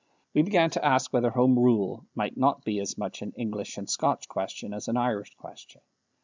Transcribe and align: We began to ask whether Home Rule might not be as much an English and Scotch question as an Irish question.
We 0.33 0.41
began 0.41 0.71
to 0.71 0.83
ask 0.83 1.13
whether 1.13 1.29
Home 1.29 1.59
Rule 1.59 2.07
might 2.15 2.35
not 2.35 2.65
be 2.65 2.79
as 2.79 2.97
much 2.97 3.21
an 3.21 3.33
English 3.37 3.77
and 3.77 3.87
Scotch 3.87 4.27
question 4.27 4.73
as 4.73 4.87
an 4.87 4.97
Irish 4.97 5.35
question. 5.35 5.81